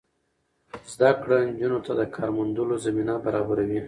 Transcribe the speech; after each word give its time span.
زده 0.93 1.11
کړه 1.21 1.37
نجونو 1.49 1.79
ته 1.85 1.91
د 1.99 2.01
کار 2.15 2.29
موندلو 2.37 2.75
زمینه 2.85 3.13
برابروي. 3.25 3.79